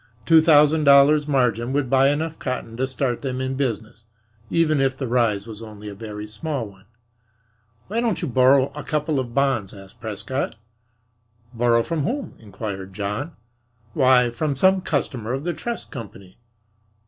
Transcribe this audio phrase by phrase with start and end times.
[0.25, 4.05] Two thousand dollars' margin would buy enough cotton to start them in business,
[4.49, 6.85] even if the rise was only a very small one.
[7.85, 10.55] "Why don't you borrow a couple of bonds?" asked Prescott.
[11.53, 13.33] "Borrow from whom?" inquired John.
[13.93, 16.39] "Why, from some customer of the trust company."